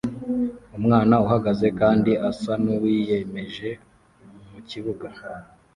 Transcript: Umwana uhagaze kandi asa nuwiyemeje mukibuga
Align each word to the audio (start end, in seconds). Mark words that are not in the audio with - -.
Umwana 0.77 1.13
uhagaze 1.25 1.67
kandi 1.79 2.11
asa 2.29 2.53
nuwiyemeje 2.63 3.69
mukibuga 4.51 5.09